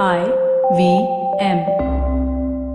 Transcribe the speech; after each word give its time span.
I 0.00 0.24
V 0.74 1.06
M. 1.40 2.74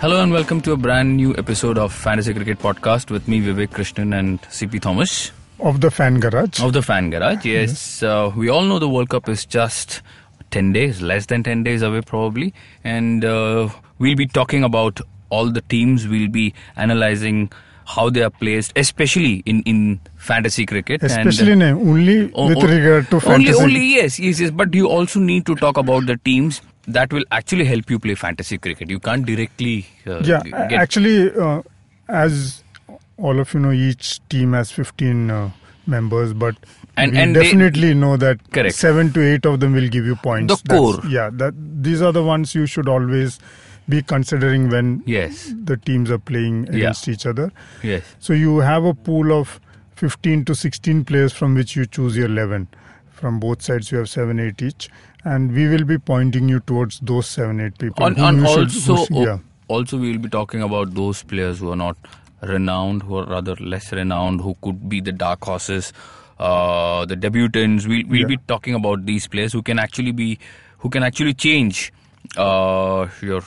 Hello 0.00 0.22
and 0.22 0.32
welcome 0.32 0.60
to 0.60 0.72
a 0.72 0.76
brand 0.76 1.16
new 1.16 1.34
episode 1.36 1.78
of 1.78 1.92
Fantasy 1.92 2.34
Cricket 2.34 2.58
Podcast 2.58 3.10
with 3.10 3.26
me, 3.26 3.40
Vivek 3.40 3.68
Krishnan 3.68 4.16
and 4.18 4.40
CP 4.42 4.80
Thomas 4.80 5.32
of 5.60 5.80
the 5.80 5.90
fan 5.90 6.20
garage. 6.20 6.60
of 6.62 6.72
the 6.74 6.82
Fan 6.82 7.08
Garage. 7.10 7.44
Yes, 7.46 8.02
uh, 8.02 8.30
we 8.36 8.50
all 8.50 8.62
know 8.64 8.78
the 8.78 8.88
World 8.88 9.08
Cup 9.08 9.28
is 9.28 9.46
just 9.46 10.02
10 10.50 10.72
days, 10.72 11.00
less 11.00 11.26
than 11.26 11.42
10 11.42 11.62
days 11.62 11.80
away 11.80 12.02
probably. 12.02 12.52
And 12.82 13.24
uh, 13.24 13.70
we'll 13.98 14.16
be 14.16 14.26
talking 14.26 14.62
about 14.62 15.00
all 15.30 15.50
the 15.50 15.62
teams, 15.62 16.06
we'll 16.06 16.28
be 16.28 16.52
analyzing 16.76 17.50
how 17.86 18.08
they 18.10 18.22
are 18.22 18.30
placed, 18.30 18.72
especially 18.76 19.42
in, 19.46 19.62
in 19.62 20.00
fantasy 20.16 20.64
cricket. 20.66 21.02
Especially 21.02 21.52
and, 21.52 21.60
no, 21.60 21.78
only 21.80 22.32
O- 22.32 22.48
with 22.48 22.62
regard 22.62 23.08
to 23.10 23.20
fantasy. 23.20 23.52
Only 23.54 23.64
only 23.64 23.86
yes, 23.94 24.18
yes, 24.18 24.40
yes. 24.40 24.50
But 24.50 24.72
you 24.74 24.88
also 24.88 25.20
need 25.20 25.44
to 25.46 25.54
talk 25.54 25.76
about 25.76 26.06
the 26.06 26.16
teams 26.18 26.62
that 26.86 27.12
will 27.12 27.24
actually 27.30 27.64
help 27.64 27.90
you 27.90 27.98
play 27.98 28.14
fantasy 28.14 28.58
cricket. 28.58 28.88
You 28.90 29.00
can't 29.00 29.24
directly 29.26 29.86
uh, 30.06 30.20
yeah, 30.24 30.42
get 30.42 30.72
actually, 30.72 31.30
uh, 31.34 31.62
as 32.08 32.62
all 33.16 33.38
of 33.38 33.52
you 33.54 33.60
know, 33.60 33.70
each 33.72 34.26
team 34.28 34.52
has 34.54 34.70
15 34.72 35.30
uh, 35.30 35.50
members, 35.86 36.32
but 36.32 36.56
And- 36.96 37.12
we 37.12 37.18
and 37.18 37.36
they- 37.36 37.42
definitely 37.44 37.92
know 37.94 38.16
that 38.16 38.38
Correct. 38.52 38.74
seven 38.74 39.12
to 39.12 39.22
eight 39.22 39.44
of 39.46 39.60
them 39.60 39.72
will 39.74 39.88
give 39.88 40.04
you 40.06 40.16
points. 40.16 40.62
The 40.62 40.74
core. 40.76 41.00
yeah, 41.08 41.30
that 41.34 41.54
these 41.82 42.00
are 42.02 42.12
the 42.12 42.22
ones 42.24 42.54
you 42.54 42.66
should 42.66 42.88
always 42.88 43.38
be 43.88 44.02
considering 44.02 44.68
when 44.70 45.02
yes, 45.06 45.52
the 45.64 45.76
teams 45.76 46.10
are 46.10 46.18
playing 46.18 46.64
Yeah. 46.66 46.76
against 46.76 47.08
each 47.08 47.26
other. 47.26 47.50
yes. 47.82 48.02
So 48.18 48.32
you 48.32 48.58
have 48.58 48.84
a 48.84 48.94
pool 48.94 49.32
of 49.32 49.60
15 49.96 50.44
to 50.46 50.54
16 50.54 51.04
players 51.04 51.32
from 51.32 51.54
which 51.54 51.76
you 51.76 51.86
choose 51.86 52.16
your 52.16 52.26
11. 52.26 52.68
From 53.12 53.38
both 53.40 53.62
sides, 53.62 53.92
you 53.92 53.98
have 53.98 54.08
7 54.08 54.38
8 54.40 54.60
each. 54.62 54.88
And 55.24 55.52
we 55.52 55.68
will 55.68 55.84
be 55.84 55.98
pointing 55.98 56.48
you 56.48 56.60
towards 56.60 57.00
those 57.00 57.26
7 57.26 57.60
8 57.60 57.78
people. 57.78 58.04
On, 58.04 58.18
and 58.18 58.46
also, 58.46 58.66
should- 58.66 59.10
yeah. 59.10 59.38
also 59.68 59.96
we 59.98 60.12
will 60.12 60.18
be 60.18 60.28
talking 60.28 60.62
about 60.62 60.94
those 60.94 61.22
players 61.22 61.58
who 61.60 61.70
are 61.70 61.76
not 61.76 61.96
renowned, 62.42 63.02
who 63.04 63.16
are 63.16 63.26
rather 63.26 63.54
less 63.56 63.92
renowned, 63.92 64.40
who 64.42 64.54
could 64.62 64.88
be 64.88 65.00
the 65.00 65.12
dark 65.12 65.44
horses, 65.44 65.92
uh, 66.38 67.04
the 67.06 67.16
debutants. 67.16 67.86
We, 67.86 68.04
we'll 68.04 68.20
Yeah. 68.22 68.26
be 68.26 68.36
talking 68.48 68.74
about 68.74 69.06
these 69.06 69.26
players 69.28 69.52
who 69.52 69.62
can 69.62 69.78
actually 69.78 70.12
be, 70.12 70.38
who 70.78 70.90
can 70.90 71.02
actually 71.02 71.34
change 71.34 71.92
uh, 72.36 73.06
your, 73.22 73.42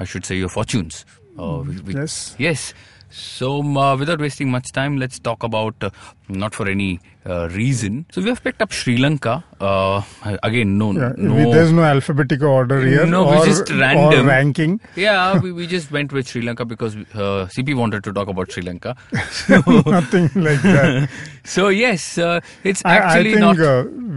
I 0.00 0.04
should 0.04 0.24
say, 0.24 0.36
your 0.36 0.48
fortunes. 0.48 1.04
Uh, 1.38 1.62
we- 1.66 1.78
we- 1.86 1.94
Yes. 1.94 2.34
Yes. 2.38 2.74
So, 3.10 3.60
uh, 3.76 3.96
without 3.96 4.20
wasting 4.20 4.50
much 4.50 4.70
time, 4.72 4.96
let's 4.96 5.18
talk 5.18 5.42
about 5.42 5.74
uh, 5.82 5.90
not 6.28 6.54
for 6.54 6.68
any 6.68 7.00
uh, 7.26 7.48
reason. 7.48 8.06
So, 8.12 8.22
we 8.22 8.28
have 8.28 8.42
picked 8.42 8.62
up 8.62 8.70
Sri 8.70 8.96
Lanka. 8.98 9.42
Uh, 9.60 10.02
again, 10.44 10.78
no, 10.78 10.92
Yeah, 10.92 11.12
no. 11.16 11.50
there's 11.52 11.72
no 11.72 11.82
alphabetical 11.82 12.46
order 12.48 12.80
here 12.86 13.04
No, 13.06 13.24
we 13.28 13.36
or, 13.38 13.46
just 13.46 13.68
random. 13.70 14.26
ranking. 14.28 14.80
yeah, 14.94 15.38
we, 15.40 15.50
we 15.50 15.66
just 15.66 15.90
went 15.90 16.12
with 16.12 16.28
Sri 16.28 16.42
Lanka 16.42 16.64
because 16.64 16.94
uh, 16.96 17.48
CP 17.56 17.74
wanted 17.74 18.04
to 18.04 18.12
talk 18.12 18.28
about 18.28 18.52
Sri 18.52 18.62
Lanka. 18.62 18.96
Nothing 19.48 20.30
like 20.36 20.62
that. 20.62 21.08
So 21.42 21.68
yes, 21.68 22.16
uh, 22.18 22.40
it's 22.62 22.82
I, 22.84 23.18
I 23.18 23.22
think 23.24 23.40
not. 23.40 23.56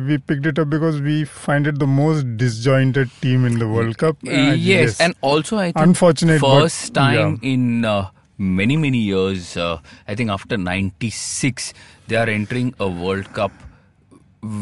we 0.07 0.17
picked 0.19 0.45
it 0.45 0.59
up 0.59 0.69
because 0.69 1.01
we 1.01 1.23
find 1.23 1.65
it 1.65 1.79
the 1.79 1.87
most 1.87 2.37
disjointed 2.37 3.09
team 3.21 3.45
in 3.45 3.57
the 3.57 3.67
World 3.67 3.97
Cup. 3.97 4.17
And 4.27 4.59
yes, 4.59 4.99
and 4.99 5.15
also 5.21 5.57
I 5.57 5.71
think 5.71 5.77
Unfortunate, 5.77 6.41
but- 6.41 6.61
first 6.61 6.93
time 6.93 7.39
in 7.41 7.85
uh, 7.85 8.09
many 8.37 8.77
many 8.77 8.97
years. 8.99 9.55
Uh, 9.57 9.79
I 10.07 10.15
think 10.15 10.29
after 10.29 10.57
'96, 10.57 11.73
they 12.07 12.15
are 12.15 12.29
entering 12.29 12.73
a 12.79 12.87
World 12.87 13.31
Cup 13.33 13.51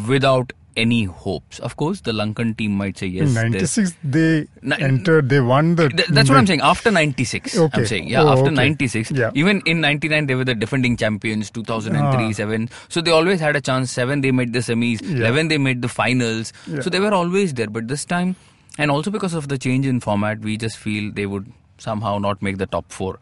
without 0.08 0.54
any 0.78 1.04
hopes. 1.04 1.60
Of 1.60 1.76
course, 1.76 2.00
the 2.02 2.12
Lankan 2.14 2.58
team 2.58 2.72
might 2.72 2.98
say 2.98 3.08
yes. 3.08 3.28
in 3.28 3.34
96, 3.34 3.94
they 4.04 4.48
Ni- 4.62 4.78
entered, 4.80 5.28
they 5.28 5.42
won 5.42 5.76
the. 5.76 5.90
Th- 5.90 6.08
that's 6.08 6.30
what 6.30 6.38
I'm 6.38 6.48
saying. 6.48 6.62
After 6.62 6.92
96, 6.92 7.58
I'm 7.58 7.86
saying. 7.86 8.08
Yeah, 8.08 8.24
Oh, 8.24 8.30
after 8.30 8.46
okay. 8.46 8.56
96. 8.56 9.12
Yeah. 9.12 9.32
Even 9.34 9.62
in 9.66 9.82
99, 9.82 10.28
they 10.28 10.36
were 10.36 10.46
the 10.46 10.56
defending 10.56 10.96
champions, 10.96 11.50
2003, 11.52 12.26
Ah. 12.28 12.32
7. 12.32 12.70
So 12.88 13.02
they 13.02 13.12
always 13.12 13.40
had 13.42 13.56
a 13.58 13.62
chance. 13.62 13.92
7, 13.92 14.22
they 14.22 14.32
made 14.32 14.54
the 14.54 14.60
semis. 14.60 15.02
Yeah. 15.02 15.18
11, 15.28 15.50
they 15.50 15.58
made 15.58 15.82
the 15.82 15.90
finals. 15.90 16.54
Yeah. 16.68 16.80
So 16.82 16.90
they 16.90 17.00
were 17.02 17.14
always 17.14 17.54
there. 17.54 17.68
But 17.68 17.90
this 17.90 18.06
time, 18.06 18.36
and 18.78 18.90
also 18.90 19.12
because 19.12 19.34
of 19.34 19.50
the 19.50 19.58
change 19.58 19.86
in 19.86 20.00
format, 20.00 20.40
we 20.40 20.56
just 20.56 20.78
feel 20.78 21.12
they 21.12 21.26
would 21.26 21.52
somehow 21.80 22.18
not 22.18 22.42
make 22.42 22.60
the 22.60 22.66
top 22.68 22.90
4. 22.94 23.20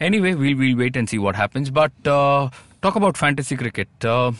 Anyway, 0.00 0.34
we'll, 0.34 0.56
we'll 0.56 0.76
wait 0.76 0.96
and 0.96 1.08
see 1.08 1.18
what 1.18 1.36
happens. 1.36 1.70
But 1.70 1.92
uh, 2.06 2.48
talk 2.80 2.96
about 2.96 3.16
fantasy 3.16 3.56
cricket. 3.56 3.88
Uh, 4.02 4.32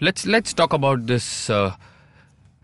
let's 0.00 0.24
let's 0.26 0.54
talk 0.54 0.72
about 0.72 1.06
this 1.06 1.50
uh, 1.50 1.76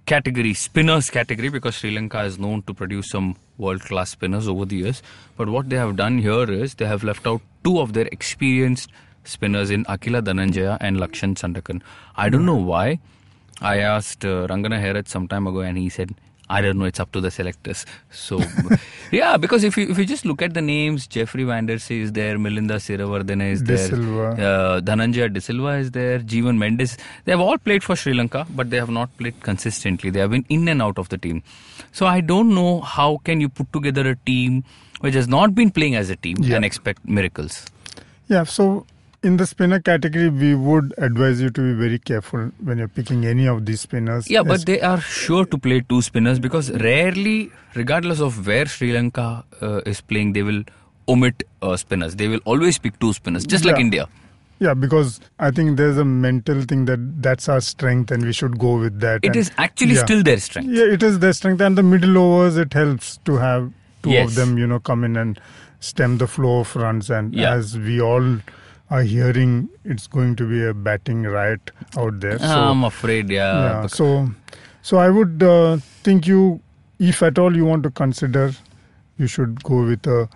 category, 0.06 0.54
spinners 0.54 1.10
category, 1.10 1.50
because 1.50 1.74
Sri 1.74 1.90
Lanka 1.90 2.22
is 2.22 2.38
known 2.38 2.62
to 2.62 2.74
produce 2.74 3.10
some 3.10 3.36
world 3.58 3.82
class 3.82 4.10
spinners 4.10 4.48
over 4.48 4.64
the 4.64 4.76
years. 4.76 5.02
But 5.36 5.50
what 5.50 5.68
they 5.68 5.76
have 5.76 5.96
done 5.96 6.18
here 6.18 6.50
is 6.50 6.74
they 6.74 6.86
have 6.86 7.04
left 7.04 7.26
out 7.26 7.42
two 7.64 7.78
of 7.80 7.92
their 7.92 8.06
experienced 8.06 8.90
spinners 9.24 9.70
in 9.70 9.84
Akila 9.84 10.22
Dananjaya 10.22 10.78
and 10.80 10.96
Lakshan 10.96 11.34
Sandakan. 11.34 11.82
I 12.16 12.28
don't 12.28 12.46
know 12.46 12.56
why. 12.56 12.98
I 13.60 13.78
asked 13.78 14.24
uh, 14.24 14.46
Rangana 14.48 14.80
Herath 14.82 15.06
some 15.06 15.28
time 15.28 15.46
ago 15.46 15.60
and 15.60 15.78
he 15.78 15.88
said, 15.88 16.14
I 16.50 16.60
don't 16.60 16.78
know, 16.78 16.84
it's 16.84 17.00
up 17.00 17.12
to 17.12 17.20
the 17.20 17.30
selectors. 17.30 17.86
So, 18.10 18.40
yeah, 19.10 19.36
because 19.36 19.64
if 19.64 19.76
you 19.76 19.88
if 19.90 19.98
you 19.98 20.04
just 20.04 20.24
look 20.26 20.42
at 20.42 20.52
the 20.54 20.60
names, 20.60 21.06
Jeffrey 21.06 21.44
Vandersay 21.44 22.00
is 22.02 22.12
there, 22.12 22.36
Milinda 22.38 22.76
Siriwardana 22.86 23.50
is 23.52 23.62
De 23.62 23.76
there, 23.76 23.88
Silva. 23.88 24.26
uh, 24.48 24.80
Dhananjaya 24.80 25.32
De 25.32 25.40
Silva 25.40 25.76
is 25.78 25.90
there, 25.92 26.18
Jeevan 26.18 26.58
Mendis. 26.58 26.98
They 27.24 27.32
have 27.32 27.40
all 27.40 27.56
played 27.58 27.82
for 27.82 27.96
Sri 27.96 28.12
Lanka, 28.12 28.46
but 28.50 28.70
they 28.70 28.76
have 28.76 28.90
not 28.90 29.16
played 29.16 29.40
consistently. 29.40 30.10
They 30.10 30.20
have 30.20 30.30
been 30.30 30.44
in 30.48 30.68
and 30.68 30.82
out 30.82 30.98
of 30.98 31.08
the 31.08 31.16
team. 31.18 31.42
So 31.92 32.06
I 32.06 32.20
don't 32.20 32.54
know 32.54 32.80
how 32.80 33.18
can 33.24 33.40
you 33.40 33.48
put 33.48 33.72
together 33.72 34.08
a 34.10 34.16
team 34.16 34.64
which 35.00 35.14
has 35.14 35.26
not 35.28 35.54
been 35.54 35.70
playing 35.70 35.94
as 35.96 36.10
a 36.10 36.16
team 36.16 36.36
Yeah. 36.40 36.56
and 36.56 36.64
expect 36.64 37.04
miracles. 37.08 37.64
Yeah, 38.28 38.44
so 38.44 38.86
in 39.22 39.36
the 39.36 39.46
spinner 39.46 39.78
category, 39.80 40.28
we 40.28 40.54
would 40.54 40.94
advise 40.98 41.40
you 41.40 41.50
to 41.50 41.60
be 41.60 41.72
very 41.80 41.98
careful 41.98 42.50
when 42.62 42.78
you're 42.78 42.88
picking 42.88 43.24
any 43.24 43.46
of 43.46 43.64
these 43.66 43.80
spinners. 43.82 44.28
Yeah, 44.30 44.42
but 44.42 44.66
they 44.66 44.80
are 44.80 45.00
sure 45.00 45.44
to 45.46 45.58
play 45.58 45.80
two 45.80 46.02
spinners 46.02 46.38
because 46.38 46.70
rarely, 46.72 47.50
regardless 47.74 48.20
of 48.20 48.46
where 48.46 48.66
Sri 48.66 48.92
Lanka 48.92 49.44
uh, 49.60 49.80
is 49.86 50.00
playing, 50.00 50.32
they 50.32 50.42
will 50.42 50.64
omit 51.08 51.44
uh, 51.62 51.76
spinners. 51.76 52.16
They 52.16 52.28
will 52.28 52.40
always 52.44 52.78
pick 52.78 52.98
two 52.98 53.12
spinners, 53.12 53.46
just 53.46 53.64
like 53.64 53.78
India. 53.78 54.08
yeah, 54.58 54.74
because 54.74 55.20
I 55.38 55.50
think 55.50 55.76
there's 55.76 55.98
a 55.98 56.04
mental 56.04 56.62
thing 56.62 56.84
that 56.86 57.00
that's 57.22 57.48
our 57.48 57.60
strength 57.60 58.10
and 58.12 58.24
we 58.24 58.32
should 58.32 58.58
go 58.58 58.76
with 58.78 59.00
that. 59.00 59.20
It 59.24 59.28
and- 59.28 59.36
is 59.36 59.50
actually 59.58 59.94
yeah. 59.94 60.04
still 60.04 60.22
their 60.22 60.38
strength. 60.38 60.70
Yeah, 60.70 60.84
it 60.84 61.02
is 61.02 61.18
their 61.20 61.32
strength. 61.32 61.60
And 61.60 61.76
the 61.78 61.82
middle 61.82 62.18
overs, 62.18 62.56
it 62.56 62.72
helps 62.72 63.16
to 63.24 63.36
have 63.38 63.72
two 64.02 64.10
Yes. 64.10 64.28
of 64.30 64.34
them, 64.36 64.58
you 64.58 64.66
know, 64.66 64.78
come 64.80 65.02
in 65.04 65.16
and 65.16 65.40
stem 65.80 66.18
the 66.18 66.26
flow 66.28 66.60
of 66.60 66.74
runs. 66.76 67.10
And 67.10 67.34
Yeah. 67.34 67.54
as 67.54 67.76
we 67.78 68.00
all 68.00 68.38
are 68.92 69.02
hearing, 69.02 69.52
it's 69.84 70.06
going 70.06 70.36
to 70.36 70.46
be 70.48 70.62
a 70.70 70.72
batting 70.74 71.22
riot 71.34 71.70
out 71.96 72.20
there. 72.20 72.38
So, 72.38 72.44
I'm 72.46 72.84
afraid, 72.84 73.30
yeah. 73.30 73.52
yeah, 73.82 73.86
so, 73.86 74.28
so 74.82 74.98
I 74.98 75.08
would 75.08 75.42
uh, 75.42 75.78
think 76.08 76.26
you, 76.26 76.60
if 76.98 77.22
at 77.22 77.38
all 77.38 77.56
you 77.56 77.64
want 77.64 77.84
to 77.84 77.90
consider, 77.90 78.52
you 79.18 79.26
should 79.26 79.62
go 79.64 79.84
with 79.86 80.06
a 80.06 80.28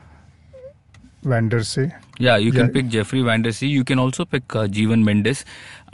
Vandersay. 1.25 1.93
Yeah, 2.19 2.37
you 2.37 2.53
can 2.53 2.66
Yeah. 2.66 2.72
pick 2.72 2.89
Jeffrey 2.89 3.21
Vandersay. 3.21 3.69
You 3.69 3.84
can 3.84 3.99
also 3.99 4.25
pick 4.25 4.55
uh, 4.55 4.66
Jeevan 4.66 5.03
Mendis. 5.05 5.45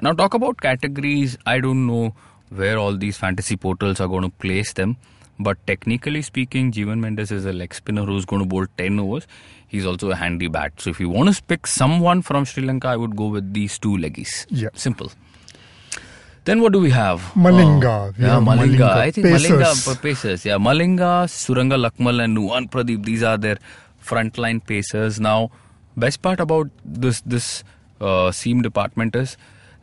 Now, 0.03 0.13
talk 0.13 0.35
about 0.35 0.61
categories. 0.61 1.37
I 1.47 1.59
don't 1.61 1.87
know 1.87 2.15
where 2.51 2.79
all 2.79 2.97
these 2.97 3.17
fantasy 3.17 3.57
portals 3.57 4.01
are 4.01 4.09
going 4.09 4.23
to 4.23 4.29
place 4.47 4.73
them. 4.75 4.97
But 5.39 5.67
technically 5.67 6.23
speaking, 6.23 6.73
Jeevan 6.73 7.01
Mendis 7.01 7.33
is 7.33 7.45
a 7.45 7.53
leg 7.53 7.75
spinner 7.75 8.05
who's 8.05 8.25
going 8.25 8.43
to 8.43 8.49
bowl 8.49 8.67
10 8.79 8.99
overs. 9.01 9.27
He's 9.67 9.87
also 9.87 10.11
a 10.11 10.15
handy 10.15 10.47
bat. 10.49 10.73
So, 10.77 10.91
if 10.91 11.01
you 11.01 11.09
want 11.09 11.35
to 11.35 11.43
pick 11.43 11.67
someone 11.67 12.23
from 12.23 12.45
Sri 12.45 12.63
Lanka, 12.63 12.89
I 12.89 12.97
would 12.97 13.17
go 13.17 13.27
with 13.29 13.53
these 13.55 13.79
two 13.79 13.97
leggies. 13.97 14.47
Yeah. 14.51 14.69
Simple. 14.75 15.11
Then 16.45 16.61
what 16.61 16.73
do 16.73 16.81
we 16.81 16.91
have? 16.91 17.21
Malinga. 17.35 18.09
Uh, 18.09 18.13
We 18.19 18.25
yeah, 18.25 18.35
have 18.35 18.43
Malinga. 18.43 18.79
Malinga. 18.79 18.91
I 18.97 19.11
think 19.11 19.27
Pacers. 19.27 19.51
Malinga 19.51 20.03
Pacers. 20.03 20.45
Yeah, 20.45 20.57
Malinga, 20.59 21.27
Suranga 21.27 21.79
Lakmal, 21.89 22.23
and 22.23 22.37
Nuwan 22.37 22.69
Pradeep. 22.69 23.05
These 23.05 23.23
are 23.23 23.39
their 23.39 23.59
frontline 24.05 24.65
pacers. 24.67 25.21
Now, 25.21 25.51
best 25.97 26.21
part 26.21 26.41
about 26.41 26.69
this 26.85 27.21
this 27.23 27.63
uh, 28.01 28.33
seam 28.33 28.61
department 28.61 29.15
is 29.15 29.37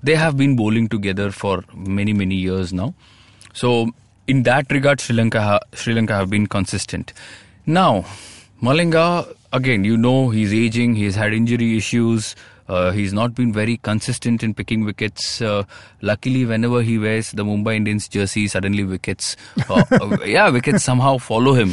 they 0.04 0.16
have 0.16 0.36
been 0.38 0.56
bowling 0.58 0.90
together 0.90 1.32
for 1.32 1.64
many 1.74 2.12
many 2.14 2.36
years 2.36 2.74
now. 2.74 2.94
So, 3.54 3.92
in 4.34 4.44
that 4.44 4.72
regard, 4.72 5.02
Sri 5.02 5.16
Lanka 5.16 5.60
Sri 5.74 5.94
Lanka 5.94 6.16
have 6.16 6.30
been 6.30 6.48
consistent. 6.48 7.14
Now, 7.66 8.06
Malinga 8.62 9.36
again, 9.54 9.84
you 9.84 9.98
know, 9.98 10.30
he's 10.30 10.54
aging. 10.54 10.96
He's 10.96 11.16
had 11.16 11.34
injury 11.34 11.76
issues. 11.78 12.36
Uh, 12.68 12.92
he's 12.92 13.14
not 13.14 13.34
been 13.34 13.52
very 13.52 13.78
consistent 13.78 14.44
in 14.44 14.54
picking 14.54 14.86
wickets. 14.86 15.42
Uh, 15.42 15.64
luckily, 16.02 16.46
whenever 16.46 16.82
he 16.84 17.00
wears 17.00 17.32
the 17.32 17.44
Mumbai 17.44 17.76
Indians 17.78 18.08
jersey, 18.08 18.48
suddenly 18.48 18.84
wickets, 18.84 19.36
uh, 19.70 19.84
uh, 19.92 20.18
yeah, 20.24 20.50
wickets 20.50 20.84
somehow 20.84 21.18
follow 21.18 21.54
him. 21.54 21.72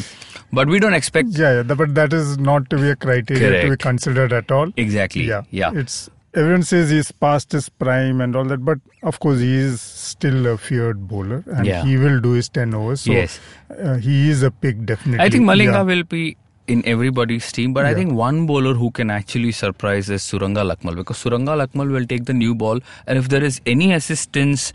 But 0.53 0.69
we 0.69 0.79
don't 0.79 0.94
expect 0.94 1.29
Yeah, 1.32 1.56
yeah, 1.56 1.75
but 1.82 1.94
that 1.97 2.14
is 2.14 2.38
not 2.38 2.70
to 2.70 2.79
be 2.79 2.88
a 2.91 2.97
criteria 2.97 3.62
to 3.64 3.70
be 3.70 3.76
considered 3.76 4.32
at 4.32 4.50
all. 4.50 4.73
exactly. 4.79 5.25
Yeah, 5.25 5.43
yeah. 5.50 5.73
It's 5.75 6.08
everyone 6.36 6.62
says 6.62 6.90
he's 6.90 7.10
past 7.12 7.52
his 7.52 7.68
prime 7.68 8.20
and 8.20 8.36
all 8.36 8.44
that, 8.44 8.64
but 8.64 8.78
of 9.02 9.18
course 9.20 9.40
he 9.40 9.52
is 9.54 9.80
still 9.80 10.46
a 10.46 10.56
feared 10.56 11.06
bowler 11.12 11.42
and 11.46 11.66
Yeah. 11.66 11.84
he 11.84 11.96
will 11.96 12.20
do 12.20 12.32
his 12.32 12.48
10 12.48 12.74
overs. 12.74 13.02
So 13.02 13.12
Yes. 13.12 13.38
uh, 13.70 13.94
he 14.08 14.30
is 14.30 14.42
a 14.42 14.50
pick 14.50 14.84
definitely. 14.90 15.24
I 15.24 15.30
think 15.30 15.44
Malinga 15.44 15.80
Yeah. 15.80 15.82
will 15.92 16.04
be 16.04 16.36
in 16.74 16.82
everybody's 16.84 17.50
team, 17.52 17.72
but 17.72 17.86
I 17.86 17.94
think 17.94 18.12
one 18.12 18.44
bowler 18.46 18.74
who 18.74 18.90
can 18.90 19.10
actually 19.16 19.52
surprise 19.52 20.10
is 20.10 20.22
Suranga 20.22 20.64
Lakmal 20.70 20.96
because 20.96 21.22
Suranga 21.24 21.56
Lakmal 21.60 21.90
will 21.96 22.06
take 22.12 22.24
the 22.24 22.34
new 22.34 22.54
ball, 22.54 22.80
and 23.06 23.18
if 23.18 23.28
there 23.28 23.44
is 23.44 23.60
any 23.74 23.92
assistance 23.92 24.72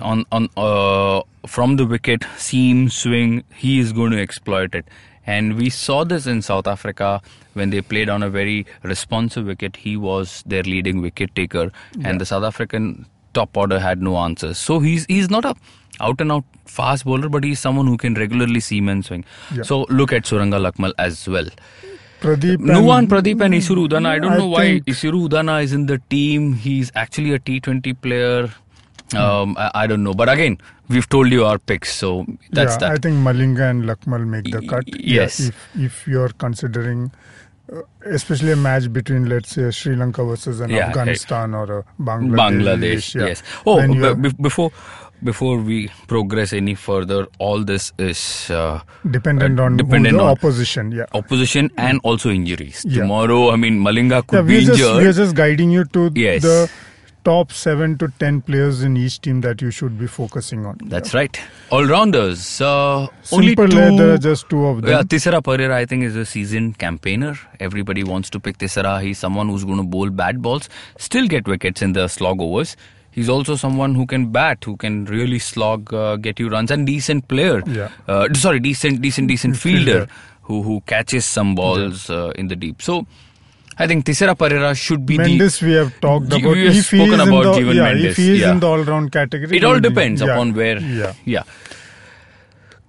on 0.00 0.24
on 0.32 0.48
uh, 0.56 1.20
from 1.46 1.76
the 1.76 1.86
wicket, 1.86 2.24
seam, 2.38 2.88
swing, 2.88 3.44
he 3.54 3.78
is 3.78 3.92
going 3.92 4.10
to 4.10 4.20
exploit 4.20 4.74
it. 4.74 4.84
And 5.26 5.56
we 5.56 5.70
saw 5.70 6.04
this 6.04 6.26
in 6.26 6.42
South 6.42 6.66
Africa 6.66 7.22
when 7.54 7.70
they 7.70 7.80
played 7.80 8.08
on 8.08 8.22
a 8.22 8.30
very 8.30 8.66
responsive 8.82 9.46
wicket. 9.46 9.76
He 9.76 9.96
was 9.96 10.42
their 10.46 10.62
leading 10.62 11.00
wicket 11.00 11.34
taker, 11.34 11.70
and 12.04 12.20
the 12.20 12.26
South 12.26 12.42
African 12.42 13.06
top 13.34 13.56
order 13.56 13.78
had 13.78 14.02
no 14.02 14.16
answers. 14.18 14.58
So 14.58 14.80
he's 14.80 15.06
he's 15.06 15.30
not 15.30 15.44
a 15.44 15.54
out 16.00 16.20
and 16.20 16.32
out 16.32 16.44
fast 16.64 17.04
bowler, 17.04 17.28
but 17.28 17.44
he's 17.44 17.60
someone 17.60 17.86
who 17.86 17.96
can 17.96 18.14
regularly 18.14 18.60
seam 18.60 18.88
and 18.88 19.04
swing. 19.04 19.24
Yeah. 19.54 19.62
So 19.62 19.82
look 19.88 20.12
at 20.12 20.24
Suranga 20.24 20.60
Lakmal 20.70 20.92
as 20.98 21.28
well. 21.28 21.46
Pradeep 22.20 22.58
Nuwan 22.58 23.08
Pradeep 23.08 23.40
and 23.44 23.54
Isuru 23.54 23.88
Udana. 23.88 24.06
I 24.06 24.18
don't 24.18 24.32
I 24.32 24.36
know 24.38 24.46
why 24.46 24.80
Isuru 24.80 25.28
Udana 25.28 25.62
is 25.62 25.72
in 25.72 25.86
the 25.86 25.98
team. 26.08 26.52
He's 26.54 26.92
actually 26.94 27.32
a 27.32 27.38
T20 27.38 28.00
player. 28.00 28.50
Um, 29.20 29.56
I, 29.58 29.70
I 29.74 29.86
don't 29.86 30.02
know, 30.02 30.14
but 30.14 30.28
again, 30.28 30.58
we've 30.88 31.08
told 31.08 31.30
you 31.32 31.44
our 31.44 31.58
picks, 31.58 31.94
so 31.94 32.26
that's 32.50 32.80
yeah, 32.80 32.92
I 32.92 32.96
think 32.96 33.16
Malinga 33.16 33.70
and 33.70 33.84
Lakmal 33.84 34.26
make 34.26 34.44
the 34.50 34.60
cut. 34.66 34.84
y- 34.86 34.98
Yeah, 34.98 35.22
yes. 35.22 35.40
if 35.40 35.56
if 35.76 36.06
you're 36.08 36.30
considering, 36.30 37.10
uh, 37.72 37.80
especially 38.06 38.52
a 38.52 38.56
match 38.56 38.92
between 38.92 39.28
let's 39.28 39.50
say 39.50 39.70
Sri 39.70 39.94
Lanka 39.96 40.24
versus 40.24 40.60
an 40.60 40.70
Yeah, 40.70 40.88
Afghanistan 40.88 41.54
or 41.54 41.78
a 41.78 41.84
Bangladesh. 42.00 42.36
Bangladesh, 42.42 43.14
yeah, 43.14 43.26
yes. 43.28 43.42
Oh, 43.66 43.80
you 43.82 44.14
b- 44.16 44.32
before 44.40 44.70
before 45.24 45.56
we 45.58 45.88
progress 46.08 46.52
any 46.52 46.74
further, 46.74 47.26
all 47.38 47.62
this 47.62 47.92
is 47.96 48.50
uh, 48.50 48.80
dependent 49.08 49.60
uh, 49.60 49.64
on 49.64 49.76
dependent 49.76 50.16
the 50.18 50.22
on 50.24 50.30
opposition. 50.30 50.90
Yeah. 50.90 51.04
opposition 51.14 51.70
and 51.76 52.00
also 52.02 52.28
injuries. 52.30 52.84
Yeah. 52.84 53.02
Tomorrow, 53.02 53.50
I 53.52 53.56
mean, 53.56 53.78
Malinga 53.80 54.26
could 54.26 54.38
Yeah, 54.40 54.42
be 54.42 54.64
just, 54.64 54.70
injured. 54.80 54.96
we're 55.04 55.12
just 55.12 55.36
guiding 55.36 55.70
you 55.70 55.84
to 55.84 56.10
Yes. 56.16 56.42
the 56.42 56.68
top 57.24 57.52
seven 57.52 57.96
to 57.98 58.08
ten 58.18 58.40
players 58.40 58.82
in 58.82 58.96
each 58.96 59.20
team 59.20 59.40
that 59.42 59.62
you 59.62 59.70
should 59.70 59.98
be 59.98 60.06
focusing 60.06 60.66
on. 60.66 60.78
That's 60.84 61.14
right. 61.14 61.38
All 61.70 61.84
rounders. 61.84 62.60
Uh, 62.60 63.06
only 63.32 63.54
two. 63.56 63.62
uh, 63.64 63.66
there 63.96 64.14
are 64.14 64.18
just 64.18 64.48
two 64.48 64.66
of 64.66 64.82
them. 64.82 64.90
Yeah, 64.90 65.02
Thisara 65.02 65.42
Perera, 65.42 65.72
I 65.72 65.84
think, 65.86 66.04
is 66.04 66.16
a 66.16 66.24
seasoned 66.26 66.78
campaigner. 66.78 67.38
Everybody 67.60 68.04
wants 68.04 68.30
to 68.30 68.40
pick 68.40 68.58
Thisara. 68.58 69.00
He's 69.02 69.18
someone 69.18 69.48
who's 69.48 69.64
going 69.64 69.78
to 69.78 69.84
bowl 69.84 70.10
bad 70.10 70.42
balls, 70.42 70.68
still 70.98 71.26
get 71.28 71.46
wickets 71.46 71.82
in 71.82 71.92
the 71.92 72.08
slog 72.08 72.40
overs. 72.40 72.76
He's 73.10 73.28
also 73.28 73.56
someone 73.56 73.94
who 73.94 74.06
can 74.06 74.32
bat, 74.32 74.64
who 74.64 74.76
can 74.76 75.04
really 75.04 75.38
slog, 75.38 75.92
uh, 75.92 76.16
get 76.16 76.40
you 76.40 76.48
runs, 76.48 76.70
and 76.70 76.86
decent 76.86 77.28
player. 77.28 77.62
Yeah. 77.66 77.90
Uh, 78.08 78.32
sorry, 78.32 78.58
decent, 78.58 79.02
decent, 79.02 79.28
decent 79.28 79.56
Fielder. 79.58 79.92
fielder, 79.92 80.08
who 80.42 80.62
who 80.62 80.80
catches 80.86 81.26
some 81.26 81.54
balls 81.54 82.08
uh, 82.08 82.32
in 82.36 82.48
the 82.48 82.56
deep. 82.56 82.80
So, 82.80 83.06
I 83.78 83.86
think 83.86 84.04
Thisara 84.04 84.36
Perera 84.36 84.76
should 84.76 85.06
be 85.06 85.16
Mendis, 85.16 85.62
we 85.62 85.72
have 85.72 85.98
talked 86.00 86.26
about. 86.26 86.42
we 86.42 86.66
have 86.66 86.76
if 86.76 86.86
spoken 86.86 87.20
about 87.20 87.54
the, 87.54 87.60
Jeevan 87.60 87.74
yeah, 87.74 87.92
Mendis, 87.92 88.04
if 88.04 88.16
he 88.16 88.32
is 88.34 88.40
yeah. 88.40 88.52
in 88.52 88.60
the 88.60 88.66
all-round 88.66 89.12
category. 89.12 89.56
It 89.56 89.64
all 89.64 89.80
depends 89.80 90.20
yeah, 90.20 90.32
upon 90.32 90.54
where. 90.54 90.78
Yeah. 90.78 91.14
yeah. 91.24 91.42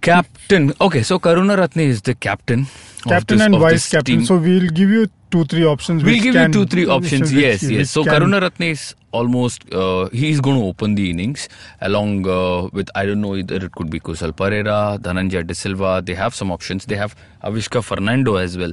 Captain. 0.01 0.73
Okay, 0.81 1.03
so 1.03 1.19
Karunaratne 1.19 1.83
is 1.83 2.01
the 2.01 2.13
captain. 2.13 2.67
Captain 3.09 3.37
this- 3.37 3.45
and 3.45 3.55
vice 3.59 3.89
captain. 3.91 4.17
team. 4.19 4.25
So 4.25 4.37
we'll 4.37 4.69
give 4.69 4.89
you 4.89 5.07
two, 5.31 5.43
three 5.45 5.65
options. 5.65 6.03
We'll 6.03 6.21
give 6.21 6.33
can, 6.35 6.53
you 6.53 6.53
two, 6.53 6.65
three 6.65 6.85
options. 6.87 7.31
which- 7.33 7.41
yes, 7.43 7.61
which 7.63 7.71
yes. 7.71 7.89
So 7.91 8.03
can- 8.03 8.13
Karuna 8.23 8.39
Ratne 8.49 8.71
is 8.71 8.95
almost 9.11 9.71
uh, 9.71 10.09
he's 10.09 10.39
going 10.41 10.59
to 10.59 10.65
open 10.65 10.95
the 10.95 11.09
innings 11.09 11.47
along 11.81 12.27
uh, 12.27 12.67
with 12.73 12.89
I 12.95 13.05
don't 13.05 13.21
know 13.21 13.35
either 13.35 13.57
it 13.57 13.71
could 13.73 13.89
be 13.91 13.99
Kusal 13.99 14.31
Perera, 14.31 14.97
Dhananjay 14.99 15.45
De 15.45 15.53
Silva. 15.53 16.01
They 16.03 16.15
have 16.15 16.33
some 16.33 16.51
options. 16.51 16.85
They 16.85 16.95
have 16.95 17.15
Avishka 17.43 17.83
Fernando 17.83 18.35
as 18.37 18.57
well. 18.57 18.71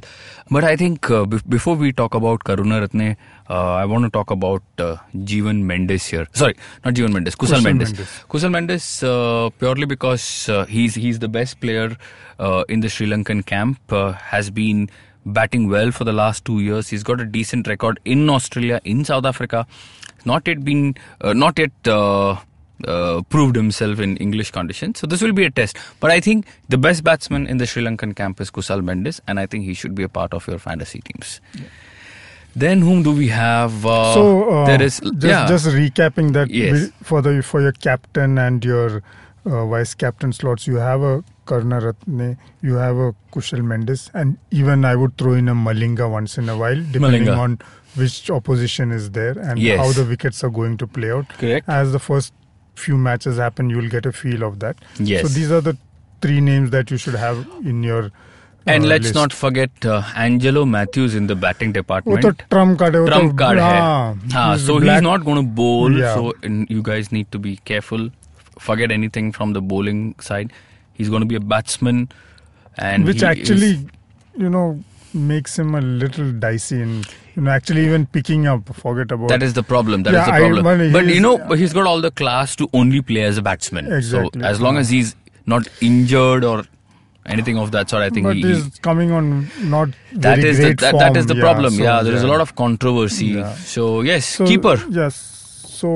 But 0.51 0.65
I 0.65 0.77
think 0.77 1.11
uh, 1.11 1.25
be- 1.27 1.41
before 1.49 1.77
we 1.77 1.93
talk 1.93 2.15
about 2.15 2.45
Karunaratne, 2.45 3.17
uh, 3.51 3.75
I 3.75 3.85
want 3.85 4.05
to 4.05 4.11
talk 4.11 4.31
about 4.31 4.63
uh, 4.79 4.97
Jeevan 5.15 5.63
Mendis 5.65 6.09
here. 6.09 6.27
Sorry, 6.33 6.55
not 6.85 6.95
Jeevan 6.95 7.13
Mendis. 7.13 7.37
Kusal, 7.37 7.59
Kusal 7.61 7.73
Mendis. 7.73 7.93
Mendis. 7.93 8.27
Kusal 8.29 8.51
Mendis 8.57 8.87
uh, 9.03 9.51
purely 9.59 9.85
because 9.87 10.49
uh, 10.49 10.65
he's 10.67 10.95
he's 10.95 11.19
the 11.19 11.29
best 11.29 11.61
player 11.61 11.97
uh, 12.39 12.65
in 12.69 12.81
the 12.81 12.89
Sri 12.89 13.07
Lankan 13.09 13.45
camp. 13.45 13.79
Has 14.29 14.51
been 14.51 14.89
batting 15.27 15.69
well 15.69 15.91
for 15.91 16.05
the 16.05 16.13
last 16.13 16.45
two 16.45 16.61
years. 16.61 16.89
He's 16.89 17.03
got 17.03 17.21
a 17.21 17.25
decent 17.25 17.67
record 17.67 17.99
in 18.05 18.29
Australia, 18.31 18.81
in 18.85 19.05
South 19.05 19.25
Africa. 19.25 19.67
Not 20.25 20.47
yet 20.47 20.65
been, 20.65 20.97
uh, 21.21 21.33
not 21.33 21.59
yet 21.59 21.71
uh, 21.87 22.37
uh, 22.87 23.23
proved 23.29 23.57
himself 23.57 23.99
in 24.01 24.17
English 24.19 24.51
conditions. 24.51 24.99
So 25.01 25.07
this 25.07 25.21
will 25.23 25.33
be 25.33 25.45
a 25.45 25.51
test. 25.51 25.77
But 26.01 26.11
I 26.11 26.21
think 26.21 26.47
the 26.69 26.79
best 26.79 27.05
batsman 27.05 27.47
in 27.47 27.59
the 27.59 27.67
Sri 27.67 27.83
Lankan 27.83 28.15
camp 28.17 28.41
is 28.41 28.51
Kusal 28.51 28.83
Mendis, 28.83 29.21
and 29.27 29.39
I 29.41 29.47
think 29.47 29.65
he 29.65 29.75
should 29.75 29.95
be 29.95 30.03
a 30.03 30.09
part 30.09 30.33
of 30.35 30.47
your 30.47 30.59
fantasy 30.59 31.01
teams. 31.01 31.41
Then 32.57 32.81
whom 32.81 33.03
do 33.03 33.13
we 33.13 33.29
have? 33.29 33.87
Uh, 33.87 34.15
So 34.15 34.51
uh, 34.51 34.67
there 34.67 34.83
is 34.83 35.01
just 35.01 35.25
yeah. 35.25 35.47
just 35.47 35.67
recapping 35.67 36.33
that 36.33 36.51
Yes. 36.51 36.91
for 37.03 37.23
the 37.23 37.43
for 37.43 37.61
your 37.61 37.73
captain 37.73 38.39
and 38.39 38.65
your 38.65 39.03
uh, 39.47 39.67
vice 39.67 39.95
captain 39.95 40.33
slots, 40.33 40.67
you 40.67 40.77
have 40.77 41.01
a 41.03 41.23
Karunaratne, 41.51 42.39
you 42.63 42.75
have 42.75 42.97
a 42.97 43.13
Kushal 43.33 43.61
Mendis, 43.61 44.09
and 44.15 44.39
even 44.51 44.85
I 44.85 44.97
would 44.97 45.17
throw 45.19 45.33
in 45.35 45.49
a 45.49 45.55
Malinga 45.55 46.11
once 46.11 46.39
in 46.39 46.49
a 46.49 46.57
while, 46.57 46.83
depending 46.93 47.25
Malinga. 47.25 47.39
on 47.39 47.59
which 47.97 48.31
opposition 48.31 48.93
is 48.93 49.11
there 49.11 49.37
and 49.39 49.59
yes. 49.59 49.79
how 49.79 49.93
the 49.93 50.09
wickets 50.09 50.45
are 50.45 50.51
going 50.51 50.77
to 50.79 50.87
play 50.87 51.11
out. 51.11 51.29
Correct. 51.31 51.69
As 51.69 51.93
the 51.93 51.99
first 51.99 52.33
few 52.77 52.97
matches 52.97 53.37
happen, 53.37 53.71
you 53.71 53.77
will 53.79 53.89
get 53.89 54.07
a 54.07 54.13
feel 54.13 54.45
of 54.45 54.61
that. 54.61 54.77
Yes. 54.99 55.23
So 55.23 55.29
these 55.29 55.51
are 55.51 55.61
the 55.61 55.77
three 56.21 56.41
names 56.41 56.71
that 56.71 56.91
you 56.91 56.97
should 56.97 57.15
have 57.15 57.47
in 57.65 57.83
your. 57.83 58.05
Uh, 58.05 58.75
and 58.75 58.85
uh, 58.85 58.89
let's 58.89 59.05
list. 59.05 59.15
not 59.15 59.33
forget 59.33 59.85
uh, 59.85 60.03
Angelo 60.15 60.65
Mathews 60.65 61.15
in 61.15 61.27
the 61.27 61.35
batting 61.35 61.73
department. 61.73 62.25
Oh, 62.25 62.33
Trump 62.51 62.79
card 62.79 62.93
Trump 62.93 63.37
card 63.37 63.59
hai. 63.59 64.15
Ah, 64.35 64.57
so 64.57 64.79
black. 64.79 64.97
he's 64.97 65.03
not 65.03 65.25
going 65.25 65.37
to 65.37 65.43
bowl. 65.43 65.93
Yeah. 65.93 66.15
So 66.15 66.35
you 66.45 66.83
guys 66.83 67.11
need 67.11 67.31
to 67.33 67.39
be 67.39 67.57
careful. 67.75 68.11
Forget 68.59 68.93
anything 68.93 69.33
from 69.33 69.55
the 69.55 69.63
bowling 69.63 70.15
side. 70.21 70.53
He's 71.01 71.09
going 71.09 71.23
to 71.23 71.27
be 71.27 71.37
a 71.37 71.41
batsman, 71.41 71.99
and 72.77 73.05
which 73.11 73.23
actually 73.23 73.71
is- 73.77 73.85
you 74.47 74.49
know 74.55 74.65
makes 75.29 75.59
him 75.59 75.75
a 75.75 75.81
little 76.01 76.29
dicey 76.43 76.81
and 76.81 77.07
you 77.37 77.43
know 77.45 77.51
actually 77.51 77.85
even 77.85 78.05
picking 78.17 78.47
up 78.51 78.69
forget 78.81 79.11
about 79.15 79.29
that 79.31 79.43
is 79.47 79.55
the 79.55 79.63
problem. 79.71 80.03
That 80.09 80.11
is 80.11 80.19
Yeah, 80.19 80.27
the 80.27 80.33
I- 80.33 80.41
problem. 80.41 80.65
well, 80.71 80.93
but 80.97 81.07
you 81.15 81.21
know, 81.29 81.39
but 81.53 81.59
he's 81.63 81.73
got 81.79 81.87
all 81.93 82.01
the 82.09 82.11
class 82.21 82.55
to 82.61 82.69
only 82.83 83.01
play 83.13 83.23
as 83.31 83.39
a 83.39 83.43
batsman. 83.49 83.89
Exactly. 84.01 84.43
So 84.43 84.47
as 84.53 84.61
long 84.67 84.77
as 84.83 84.91
he's 84.97 85.17
not 85.55 85.67
injured 85.89 86.45
or 86.51 86.59
anything 87.37 87.59
of 87.65 87.73
that 87.79 87.91
sort, 87.95 88.03
I 88.03 88.11
think 88.11 88.25
but 88.29 88.37
he, 88.37 88.43
he- 88.43 88.53
he's 88.55 88.79
coming 88.91 89.11
on 89.23 89.33
not 89.73 89.89
that 90.29 90.39
is 90.53 90.59
the, 90.59 90.75
that, 90.85 90.99
that 91.05 91.17
is 91.23 91.27
the 91.33 91.35
yeah, 91.41 91.41
problem. 91.49 91.73
so, 91.81 91.83
yeah, 91.89 92.03
there 92.11 92.15
is 92.21 92.23
a 92.29 92.33
lot 92.35 92.41
of 92.47 92.55
controversy. 92.63 93.27
Yeah. 93.41 93.55
So 93.75 93.89
yes, 94.13 94.27
So, 94.37 94.47
keeper. 94.53 94.77
yes 95.01 95.19
so 95.81 95.91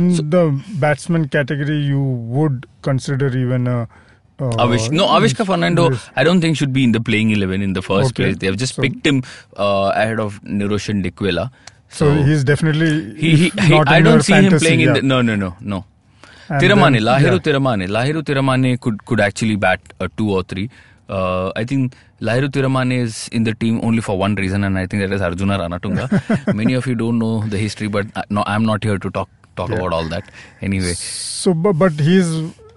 in 0.00 0.04
the 0.34 0.42
batsman 0.82 1.28
category 1.38 1.78
you 1.92 2.00
would 2.36 2.66
consider 2.90 3.28
even 3.46 3.66
a 3.78 3.80
uh, 4.40 4.50
Avish, 4.64 4.90
no, 4.90 5.06
Avishka 5.06 5.44
Fernando, 5.46 5.90
yes. 5.90 6.10
I 6.16 6.24
don't 6.24 6.40
think 6.40 6.56
should 6.56 6.72
be 6.72 6.84
in 6.84 6.92
the 6.92 7.00
playing 7.00 7.30
eleven 7.30 7.62
in 7.62 7.72
the 7.72 7.82
first 7.82 8.10
Okay. 8.10 8.24
place. 8.24 8.36
They 8.38 8.46
have 8.46 8.56
just 8.56 8.74
So- 8.76 8.82
picked 8.82 9.06
him 9.06 9.22
uh, 9.56 9.92
ahead 9.94 10.20
of 10.20 10.40
Niroshan 10.42 11.02
Dickwella. 11.04 11.50
so, 11.88 12.14
So, 12.14 12.22
he's 12.22 12.44
definitely 12.44 13.14
he, 13.16 13.36
he, 13.36 13.48
he- 13.50 13.74
I 13.86 14.00
don't 14.00 14.22
see 14.22 14.34
him 14.34 14.44
fantasy, 14.44 14.64
playing 14.66 14.80
in 14.88 14.92
the 14.94 15.02
no 15.02 15.22
no 15.22 15.34
no 15.36 15.54
no. 15.60 15.84
And 16.50 16.62
Thirimanne, 16.62 16.94
then- 16.94 17.02
Lahiru 17.08 17.32
yeah. 17.38 17.46
Thirimanne, 17.46 17.88
Lahiru 17.96 18.22
Thirimanne 18.22 18.78
could 18.80 19.04
could 19.06 19.20
actually 19.20 19.56
bat 19.56 19.80
a 20.00 20.08
two 20.20 20.30
or 20.30 20.42
three. 20.42 20.68
Uh, 21.16 21.50
I 21.56 21.64
think 21.64 21.94
Lahiru 22.20 22.48
Thirimanne 22.54 22.92
is 23.02 23.28
in 23.32 23.44
the 23.44 23.54
team 23.54 23.80
only 23.82 24.00
for 24.02 24.16
one 24.18 24.34
reason, 24.34 24.62
and 24.64 24.78
I 24.78 24.86
think 24.86 25.02
that 25.02 25.12
is 25.18 25.22
Arjuna 25.22 25.58
Ranatunga. 25.58 26.54
Many 26.62 26.74
of 26.74 26.86
you 26.86 26.94
don't 26.94 27.18
know 27.18 27.34
the 27.56 27.58
history, 27.58 27.88
but 27.88 28.06
uh, 28.14 28.22
no, 28.30 28.44
I'm 28.46 28.64
not 28.70 28.84
here 28.84 28.98
to 28.98 29.10
talk 29.10 29.28
talk 29.56 29.70
Yeah. 29.70 29.76
about 29.76 29.92
all 30.00 30.08
that. 30.14 30.30
Anyway, 30.62 30.92
So, 30.94 31.54
but, 31.54 31.72
but 31.84 31.92
he's 32.08 32.28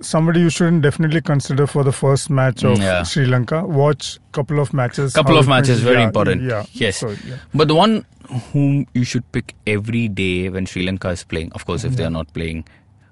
somebody 0.02 0.40
you 0.42 0.50
shouldn't 0.50 0.82
definitely 0.82 1.22
consider 1.22 1.68
for 1.68 1.84
the 1.84 1.92
first 1.92 2.30
match 2.30 2.64
of 2.64 2.78
Yeah. 2.80 3.04
Sri 3.04 3.26
Lanka. 3.26 3.64
Watch 3.66 4.20
couple 4.32 4.60
of 4.60 4.74
matches. 4.74 5.14
couple 5.14 5.38
of 5.38 5.48
matches 5.48 5.84
went. 5.84 5.84
very 5.84 6.00
Yeah, 6.02 6.06
important. 6.08 6.42
Yeah. 6.44 6.66
Yes. 6.74 6.98
So, 6.98 7.10
yeah. 7.28 7.38
But 7.54 7.68
the 7.68 7.76
one 7.76 8.06
whom 8.52 8.88
you 8.94 9.04
should 9.04 9.30
pick 9.32 9.56
every 9.68 10.08
day 10.08 10.50
when 10.50 10.66
Sri 10.66 10.84
Lanka 10.86 11.10
is 11.10 11.24
playing, 11.24 11.52
of 11.54 11.66
course, 11.66 11.84
if 11.84 11.96
they 11.96 12.04
are 12.06 12.10
not 12.10 12.34
playing 12.34 12.64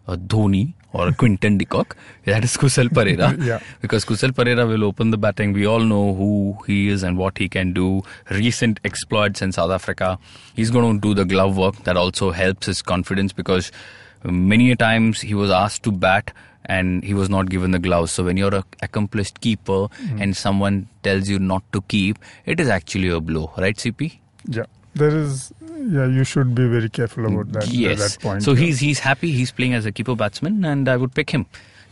uh, 0.07 0.15
Dhoni 0.15 0.73
or 0.91 1.11
Quinton 1.11 1.57
de 1.57 1.65
Kock, 1.65 1.95
that 2.25 2.43
is 2.43 2.55
Kusal 2.57 2.87
Perera. 2.89 3.27
Yeah. 3.45 3.59
Because 3.81 4.05
Kusal 4.05 4.31
Perera 4.31 4.67
will 4.67 4.83
open 4.83 5.11
the 5.11 5.17
batting. 5.17 5.53
We 5.53 5.67
all 5.67 5.81
know 5.81 6.13
who 6.15 6.57
he 6.65 6.87
is 6.89 7.03
and 7.03 7.17
what 7.17 7.37
he 7.37 7.47
can 7.49 7.73
do. 7.73 8.01
Recent 8.31 8.79
exploits 8.85 9.41
in 9.41 9.51
South 9.51 9.71
Africa. 9.71 10.17
He's 10.55 10.71
going 10.71 10.99
to 10.99 11.07
do 11.07 11.13
the 11.13 11.25
glove 11.25 11.57
work. 11.57 11.83
That 11.83 11.97
also 11.97 12.31
helps 12.31 12.65
his 12.67 12.81
confidence 12.81 13.33
because 13.33 13.71
many 14.23 14.71
a 14.71 14.75
times 14.75 15.21
he 15.21 15.33
was 15.33 15.51
asked 15.51 15.83
to 15.83 15.91
bat 15.91 16.33
and 16.65 17.03
he 17.03 17.13
was 17.13 17.29
not 17.29 17.49
given 17.49 17.71
the 17.71 17.79
gloves. 17.79 18.11
So 18.11 18.23
when 18.23 18.37
you're 18.37 18.53
a 18.53 18.63
accomplished 18.81 19.41
keeper 19.41 19.87
and 20.19 20.35
someone 20.35 20.87
tells 21.03 21.29
you 21.29 21.39
not 21.39 21.63
to 21.73 21.81
keep, 21.81 22.19
it 22.45 22.59
is 22.59 22.69
actually 22.69 23.09
a 23.09 23.19
blow, 23.19 23.51
right, 23.57 23.75
CP? 23.75 24.17
Yeah. 24.45 24.65
There 24.95 25.15
is, 25.15 25.53
yeah, 25.61 26.07
you 26.07 26.23
should 26.23 26.55
be 26.55 26.67
very 26.67 26.89
careful 26.89 27.25
about 27.25 27.51
that. 27.53 27.67
yes. 27.67 28.15
that 28.15 28.21
point. 28.21 28.43
so 28.43 28.53
yeah. 28.53 28.65
he's 28.65 28.79
he's 28.79 28.99
happy. 28.99 29.31
He's 29.31 29.51
playing 29.51 29.73
as 29.73 29.85
a 29.85 29.91
keeper 29.91 30.15
batsman, 30.15 30.65
and 30.65 30.89
I 30.89 30.97
would 30.97 31.13
pick 31.13 31.29
him. 31.29 31.45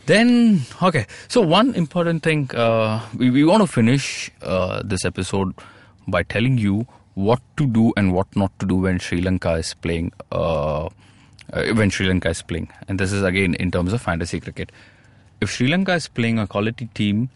Then 0.06 0.62
okay. 0.82 1.06
So 1.28 1.40
one 1.40 1.74
important 1.74 2.22
thing 2.22 2.50
uh, 2.54 3.00
we 3.16 3.30
we 3.30 3.44
want 3.44 3.62
to 3.62 3.66
finish 3.66 4.30
uh, 4.42 4.82
this 4.84 5.04
episode 5.04 5.54
by 6.08 6.22
telling 6.22 6.58
you 6.58 6.86
what 7.14 7.40
to 7.56 7.66
do 7.66 7.92
and 7.96 8.12
what 8.12 8.34
not 8.34 8.58
to 8.58 8.66
do 8.66 8.76
when 8.76 8.98
Sri 8.98 9.20
Lanka 9.20 9.52
is 9.54 9.74
playing. 9.74 10.12
Uh, 10.32 10.88
uh, 11.52 11.66
when 11.74 11.90
Sri 11.90 12.06
Lanka 12.06 12.30
is 12.30 12.42
playing, 12.42 12.68
and 12.88 12.98
this 12.98 13.12
is 13.12 13.22
again 13.22 13.54
in 13.54 13.70
terms 13.70 13.92
of 13.92 14.02
fantasy 14.02 14.40
cricket. 14.40 14.70
If 15.40 15.50
Sri 15.50 15.68
Lanka 15.68 15.94
is 15.94 16.08
playing 16.08 16.38
a 16.38 16.46
quality 16.46 16.86
team 16.94 17.30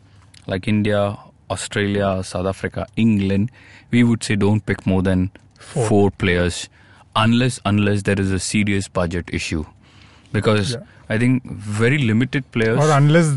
like 0.46 0.66
India, 0.66 1.16
Australia, 1.50 2.22
South 2.24 2.46
Africa, 2.46 2.86
England, 2.96 3.50
we 3.90 4.02
would 4.04 4.22
say 4.24 4.34
don't 4.36 4.64
pick 4.66 4.86
more 4.86 5.02
than 5.02 5.30
Four. 5.58 5.86
four 5.86 6.10
players 6.10 6.68
unless 7.14 7.60
unless 7.64 8.02
there 8.02 8.18
is 8.20 8.30
a 8.32 8.38
serious 8.40 8.88
budget 8.88 9.28
issue 9.32 9.64
because 10.32 10.72
Yeah. 10.72 10.80
I 11.08 11.18
think 11.18 11.44
very 11.44 11.98
limited 11.98 12.50
players 12.52 12.78
or 12.80 12.90
unless 12.90 13.36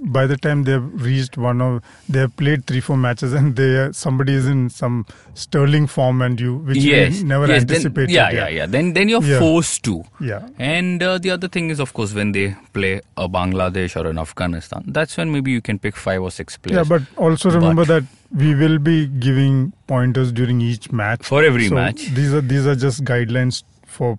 by 0.00 0.26
the 0.26 0.36
time 0.36 0.64
they've 0.64 1.02
reached 1.02 1.36
one 1.38 1.60
of 1.60 1.82
they 2.08 2.18
have 2.18 2.34
played 2.36 2.66
three 2.66 2.80
four 2.80 2.96
matches 2.96 3.32
and 3.32 3.54
they 3.56 3.88
somebody 3.92 4.32
is 4.34 4.46
in 4.46 4.68
some 4.68 5.06
sterling 5.34 5.86
form 5.86 6.20
and 6.20 6.40
you 6.40 6.56
which 6.56 6.78
yes. 6.78 7.18
you 7.18 7.24
never 7.24 7.46
yes, 7.46 7.64
then- 7.64 7.76
anticipated 7.76 8.10
yeah. 8.10 8.30
yeah 8.30 8.48
yeah. 8.48 8.66
Then 8.66 8.92
then 8.92 9.08
you're 9.08 9.22
Yeah. 9.22 9.38
forced 9.38 9.84
to. 9.84 10.02
Yeah. 10.20 10.48
And 10.58 11.02
uh, 11.02 11.18
the 11.18 11.30
other 11.30 11.46
thing 11.48 11.70
is 11.70 11.78
of 11.78 11.92
course 11.94 12.12
when 12.12 12.32
they 12.32 12.56
play 12.72 13.00
a 13.16 13.28
Bangladesh 13.28 13.94
or 14.00 14.06
an 14.08 14.18
Afghanistan 14.18 14.82
that's 14.88 15.16
when 15.16 15.30
maybe 15.32 15.52
you 15.52 15.60
can 15.60 15.78
pick 15.78 15.94
five 15.96 16.20
or 16.22 16.30
six 16.32 16.56
players. 16.56 16.76
Yeah 16.88 16.98
but 16.98 17.02
also 17.16 17.50
remember 17.50 17.84
But- 17.84 17.88
that 17.88 18.04
we 18.32 18.54
will 18.56 18.78
be 18.80 19.06
giving 19.06 19.72
pointers 19.86 20.32
during 20.32 20.60
each 20.60 20.90
match. 20.90 21.22
For 21.22 21.44
every 21.44 21.68
So 21.68 21.76
match. 21.76 22.06
these 22.14 22.34
are 22.34 22.40
these 22.40 22.66
are 22.66 22.74
just 22.74 23.04
guidelines 23.04 23.62
for 23.86 24.18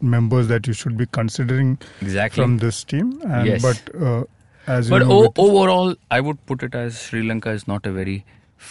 members 0.00 0.48
that 0.48 0.66
you 0.66 0.72
should 0.72 0.96
be 0.96 1.06
considering 1.06 1.78
exactly. 2.02 2.42
from 2.42 2.58
this 2.58 2.82
team. 2.84 3.20
And 3.24 3.46
Yes. 3.46 3.62
but 3.62 3.94
uh, 4.02 4.24
as 4.67 4.89
but 4.89 5.01
you 5.01 5.07
know 5.07 5.15
o- 5.17 5.21
with- 5.27 5.39
overall 5.47 5.95
I 6.17 6.21
would 6.27 6.39
put 6.51 6.63
it 6.69 6.75
as 6.83 6.99
Sri 7.07 7.23
Lanka 7.31 7.55
is 7.61 7.67
not 7.73 7.87
a 7.93 7.97
very 8.01 8.19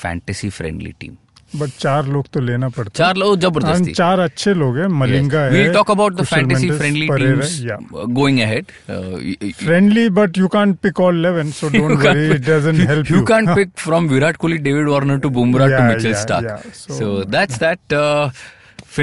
fantasy 0.02 0.50
friendly 0.60 0.92
team 1.04 1.16
but 1.60 1.70
चार 1.82 2.06
लोग 2.14 2.26
तो 2.32 2.40
लेना 2.40 2.68
पड़ता 2.74 2.90
है 2.90 2.98
चार 2.98 3.16
लोग 3.20 3.38
जबरदस्ती 3.44 3.84
And 3.86 3.96
चार 3.96 4.18
अच्छे 4.24 4.52
लोग 4.54 4.76
हैं 4.78 4.86
मलिंगा 4.98 5.38
Yes. 5.46 5.54
है 5.54 5.62
We'll 5.64 5.74
talk 5.76 5.88
about 5.94 6.16
the 6.18 6.24
Kusal 6.26 6.36
fantasy 6.36 6.68
Mendis, 6.68 6.78
friendly 6.80 7.08
Perera, 7.10 7.40
teams 7.40 7.56
yeah. 7.70 7.80
uh, 8.02 8.06
going 8.18 8.38
ahead. 8.44 8.70
Uh, 8.96 8.98
y- 9.24 9.34
y- 9.46 9.50
friendly 9.64 10.04
but 10.20 10.38
you 10.42 10.50
can't 10.56 10.78
pick 10.86 11.00
all 11.06 11.18
11 11.24 11.50
so 11.60 11.70
You 11.72 11.80
don't 11.80 11.96
can't 12.04 12.20
worry 12.20 12.28
pick- 12.28 12.40
it 12.42 12.46
doesn't 12.50 12.84
help 12.92 13.10
you 13.14 13.16
you 13.16 13.24
can't 13.32 13.52
pick 13.60 13.74
from 13.86 14.08
Virat 14.14 14.38
Kohli, 14.44 14.62
David 14.68 14.92
Warner 14.94 15.18
to 15.26 15.30
Bumrah 15.40 15.66
to 15.66 15.74
Yeah, 15.74 15.90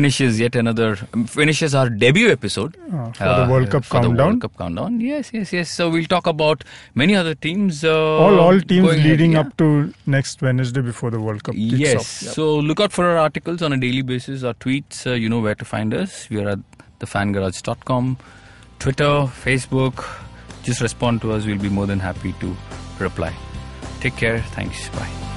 Mitchell 0.01 0.27
yeah, 0.27 0.39
Starc. 0.39 0.41
yeah. 0.41 0.41
So, 0.41 0.41
So- 0.41 0.41
that's 0.41 0.41
that. 0.41 0.41
Uh, 0.41 0.41
finishes 0.41 0.41
yet 0.41 0.55
another 0.57 0.99
um, 1.13 1.27
finishes 1.27 1.75
our 1.75 1.89
debut 1.91 2.31
episode 2.31 2.77
Uh, 2.93 3.13
for 3.13 3.25
the 3.25 3.47
World 3.51 3.71
Cup 3.71 3.85
for 3.85 3.95
the 4.01 4.07
countdown. 4.09 4.27
World 4.27 4.41
Cup 4.43 4.59
countdown. 4.59 5.01
Yes, 5.01 5.31
yes, 5.33 5.53
yes. 5.53 5.71
So 5.71 5.91
we'll 5.91 6.05
talk 6.05 6.27
about 6.27 6.65
many 6.95 7.15
other 7.17 7.35
teams. 7.35 7.85
Uh, 7.85 7.91
all 7.97 8.39
all 8.41 8.61
teams 8.61 8.87
going 8.87 8.99
ahead, 8.99 9.11
leading 9.11 9.33
yeah. 9.33 9.41
up 9.41 9.57
to 9.59 9.93
next 10.07 10.43
Wednesday 10.43 10.81
before 10.81 11.11
the 11.11 11.21
World 11.21 11.45
Cup 11.45 11.55
kicks 11.55 11.75
Yes. 11.75 11.97
off. 11.97 12.23
Yeah. 12.23 12.33
So 12.33 12.57
look 12.57 12.81
out 12.81 12.93
for 12.93 13.05
our 13.07 13.19
articles 13.19 13.63
on 13.63 13.73
a 13.73 13.77
daily 13.77 14.03
basis, 14.03 14.43
our 14.45 14.55
tweets. 14.55 15.07
Uh, 15.07 15.15
you 15.15 15.29
know 15.29 15.41
where 15.41 15.55
to 15.55 15.65
find 15.65 15.93
us. 15.95 16.29
We 16.31 16.41
are 16.41 16.49
at 16.51 16.59
thefangarage.com, 17.01 18.17
Twitter, 18.79 19.29
Facebook. 19.45 20.05
Just 20.63 20.81
respond 20.81 21.21
to 21.23 21.33
us. 21.33 21.45
We'll 21.45 21.59
be 21.59 21.69
more 21.69 21.87
than 21.87 21.99
happy 22.01 22.33
to 22.41 22.57
reply. 23.01 23.35
Take 24.01 24.17
care. 24.17 24.41
Thanks. 24.57 24.89
Bye. 24.91 25.32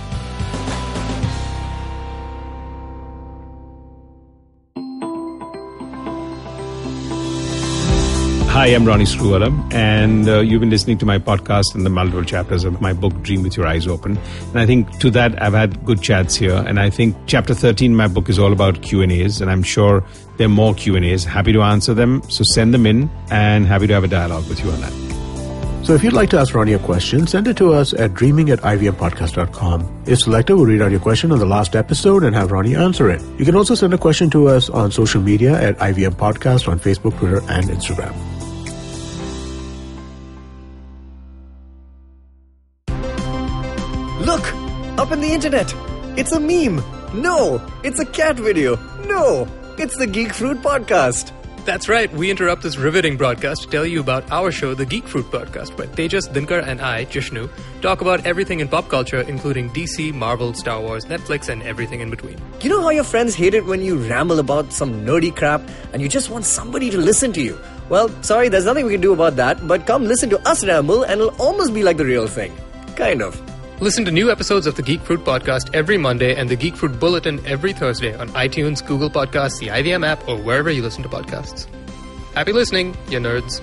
Hi, 8.56 8.68
I'm 8.68 8.86
Ronnie 8.86 9.04
Screwvala, 9.04 9.74
and 9.74 10.30
uh, 10.30 10.40
you've 10.40 10.62
been 10.62 10.70
listening 10.70 10.98
to 11.00 11.06
my 11.06 11.20
podcast 11.20 11.76
and 11.76 11.86
the 11.86 11.90
multiple 11.90 12.24
chapters 12.24 12.64
of 12.64 12.80
my 12.80 12.94
book, 12.94 13.12
Dream 13.22 13.44
with 13.44 13.58
Your 13.58 13.68
Eyes 13.68 13.86
Open. 13.86 14.18
And 14.18 14.58
I 14.58 14.66
think 14.66 14.98
to 15.00 15.12
that, 15.12 15.42
I've 15.44 15.52
had 15.52 15.84
good 15.84 16.02
chats 16.02 16.38
here. 16.38 16.64
And 16.66 16.80
I 16.80 16.90
think 16.90 17.18
chapter 17.26 17.54
13, 17.54 17.94
my 17.94 18.08
book 18.08 18.30
is 18.30 18.40
all 18.40 18.54
about 18.54 18.82
Q&As, 18.82 19.42
and 19.42 19.52
I'm 19.52 19.62
sure 19.62 20.06
there 20.38 20.46
are 20.46 20.50
more 20.50 20.74
Q&As. 20.74 21.26
Happy 21.26 21.52
to 21.52 21.64
answer 21.64 21.94
them, 21.94 22.22
so 22.30 22.46
send 22.46 22.74
them 22.74 22.86
in, 22.86 23.10
and 23.30 23.68
happy 23.68 23.88
to 23.88 23.94
have 23.94 24.06
a 24.06 24.08
dialogue 24.08 24.48
with 24.48 24.64
you 24.64 24.72
on 24.72 24.80
that. 24.80 25.86
So 25.86 25.94
if 25.94 26.02
you'd 26.02 26.14
like 26.14 26.30
to 26.30 26.40
ask 26.40 26.56
Ronnie 26.56 26.72
a 26.72 26.80
question, 26.80 27.28
send 27.28 27.50
it 27.50 27.58
to 27.58 27.74
us 27.74 27.94
at 27.94 28.14
dreaming 28.14 28.52
at 28.52 28.60
ivmpodcast.com. 28.60 30.04
If 30.08 30.20
selected, 30.20 30.56
we'll 30.56 30.66
read 30.66 30.82
out 30.82 30.92
your 30.92 31.02
question 31.02 31.34
on 31.34 31.40
the 31.40 31.46
last 31.46 31.76
episode 31.76 32.24
and 32.24 32.34
have 32.34 32.54
Ronnie 32.54 32.78
answer 32.78 33.10
it. 33.10 33.22
You 33.38 33.44
can 33.44 33.58
also 33.58 33.76
send 33.76 33.94
a 33.94 33.98
question 33.98 34.30
to 34.30 34.48
us 34.48 34.70
on 34.70 34.92
social 34.92 35.22
media 35.22 35.62
at 35.62 35.78
IVM 35.80 36.16
Podcast 36.16 36.70
on 36.70 36.80
Facebook, 36.80 37.18
Twitter, 37.20 37.42
and 37.50 37.66
Instagram. 37.66 38.35
Up 45.06 45.12
in 45.12 45.22
the 45.22 45.32
internet! 45.32 45.72
It's 46.18 46.32
a 46.32 46.40
meme! 46.40 46.78
No! 47.14 47.62
It's 47.84 48.00
a 48.00 48.08
cat 48.08 48.38
video! 48.38 48.76
No! 49.06 49.48
It's 49.78 49.96
the 49.96 50.08
Geek 50.08 50.34
Fruit 50.34 50.58
Podcast! 50.64 51.32
That's 51.64 51.88
right. 51.88 52.12
We 52.12 52.32
interrupt 52.32 52.64
this 52.64 52.76
riveting 52.76 53.16
broadcast 53.16 53.62
to 53.62 53.70
tell 53.70 53.86
you 53.86 54.00
about 54.00 54.32
our 54.32 54.52
show, 54.52 54.74
The 54.74 54.84
Geek 54.84 55.08
Fruit 55.08 55.26
Podcast, 55.26 55.78
where 55.78 55.86
Tejas, 55.86 56.28
Dinkar, 56.34 56.66
and 56.66 56.82
I, 56.82 57.06
Jishnu, 57.06 57.52
talk 57.84 58.02
about 58.02 58.26
everything 58.26 58.62
in 58.62 58.68
pop 58.68 58.90
culture, 58.90 59.22
including 59.22 59.70
DC, 59.70 60.12
Marvel, 60.12 60.56
Star 60.56 60.82
Wars, 60.82 61.06
Netflix, 61.06 61.50
and 61.50 61.62
everything 61.62 62.00
in 62.00 62.10
between. 62.10 62.42
You 62.62 62.72
know 62.72 62.82
how 62.82 62.90
your 62.90 63.04
friends 63.04 63.36
hate 63.36 63.54
it 63.54 63.64
when 63.66 63.84
you 63.84 63.98
ramble 64.10 64.40
about 64.40 64.74
some 64.74 65.06
nerdy 65.06 65.36
crap 65.36 65.62
and 65.94 66.02
you 66.02 66.10
just 66.10 66.32
want 66.32 66.46
somebody 66.46 66.90
to 66.90 66.98
listen 66.98 67.32
to 67.34 67.44
you? 67.44 67.60
Well, 67.90 68.10
sorry, 68.24 68.50
there's 68.50 68.66
nothing 68.66 68.88
we 68.88 68.94
can 68.94 69.02
do 69.02 69.14
about 69.14 69.36
that, 69.36 69.68
but 69.68 69.86
come 69.86 70.06
listen 70.06 70.32
to 70.32 70.40
us 70.50 70.66
ramble 70.66 71.04
and 71.04 71.22
it'll 71.22 71.40
almost 71.40 71.76
be 71.76 71.84
like 71.84 71.98
the 71.98 72.06
real 72.06 72.26
thing. 72.26 72.58
Kind 72.96 73.22
of. 73.22 73.40
Listen 73.82 74.05
to 74.05 74.12
new 74.12 74.32
episodes 74.32 74.67
of 74.67 74.75
The 74.75 74.82
Geek 74.82 75.01
Fruit 75.01 75.20
Podcast 75.25 75.70
every 75.74 75.98
Monday 75.98 76.36
and 76.36 76.48
The 76.48 76.55
Geek 76.55 76.77
Fruit 76.77 76.98
Bulletin 76.98 77.46
every 77.46 77.74
Thursday 77.74 78.15
on 78.15 78.29
iTunes, 78.29 78.86
Google 78.86 79.10
Podcasts, 79.10 79.60
the 79.60 79.67
IVM 79.67 80.05
app, 80.08 80.25
or 80.29 80.38
wherever 80.38 80.72
you 80.72 80.82
listen 80.82 81.03
to 81.03 81.10
podcasts. 81.10 81.67
Happy 82.34 82.53
listening, 82.53 82.96
you 83.10 83.20
nerds. 83.20 83.62